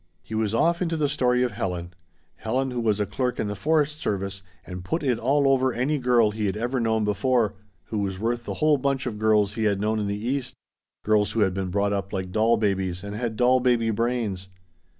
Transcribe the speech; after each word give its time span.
He 0.23 0.33
was 0.33 0.55
off 0.55 0.81
into 0.81 0.97
the 0.97 1.07
story 1.07 1.43
of 1.43 1.51
Helen: 1.51 1.93
Helen, 2.37 2.71
who 2.71 2.79
was 2.79 2.99
a 2.99 3.05
clerk 3.05 3.39
in 3.39 3.47
the 3.47 3.55
forest 3.55 3.99
service 3.99 4.41
and 4.65 4.83
"put 4.83 5.03
it 5.03 5.19
all 5.19 5.47
over" 5.47 5.71
any 5.71 5.99
girl 5.99 6.31
he 6.31 6.47
had 6.47 6.57
ever 6.57 6.79
known 6.79 7.05
before, 7.05 7.53
who 7.83 7.99
was 7.99 8.17
worth 8.17 8.45
the 8.45 8.55
whole 8.55 8.77
bunch 8.79 9.05
of 9.05 9.19
girls 9.19 9.53
he 9.53 9.65
had 9.65 9.79
known 9.79 9.99
in 9.99 10.07
the 10.07 10.27
East 10.27 10.55
girls 11.05 11.33
who 11.33 11.41
had 11.41 11.53
been 11.53 11.69
brought 11.69 11.93
up 11.93 12.11
like 12.13 12.31
doll 12.31 12.57
babies 12.57 13.03
and 13.03 13.15
had 13.15 13.35
doll 13.37 13.59
baby 13.59 13.91
brains. 13.91 14.47